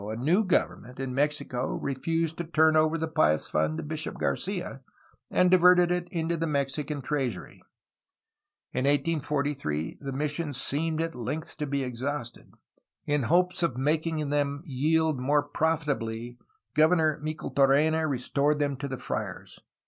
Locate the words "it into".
5.91-6.35